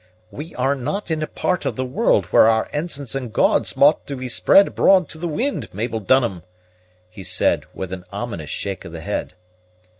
[0.31, 4.07] "We are not in a part of the world where our ensigns and gauds ought
[4.07, 6.41] to be spread abroad to the wind, Mabel Dunham!"
[7.07, 9.35] he said, with an ominous shake of the head.